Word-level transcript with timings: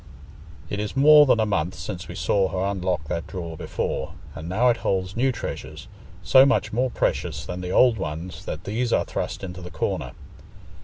It 0.67 0.79
is 0.79 0.97
more 0.97 1.27
than 1.27 1.39
a 1.39 1.45
month 1.45 1.75
since 1.75 2.07
we 2.07 2.15
saw 2.15 2.47
her 2.49 2.71
unlock 2.71 3.03
that 3.07 3.27
drawer 3.27 3.55
before, 3.55 4.13
and 4.33 4.49
now 4.49 4.69
it 4.69 4.77
holds 4.77 5.15
new 5.15 5.31
treasures, 5.31 5.87
so 6.23 6.43
much 6.43 6.73
more 6.73 6.89
precious 6.89 7.45
than 7.45 7.61
the 7.61 7.69
old 7.69 7.99
ones 7.99 8.43
that 8.45 8.63
these 8.63 8.91
are 8.91 9.05
thrust 9.05 9.43
into 9.43 9.61
the 9.61 9.69
corner. 9.69 10.13